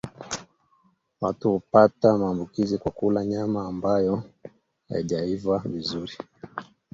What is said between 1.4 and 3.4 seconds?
hupata maambukizi kwa kula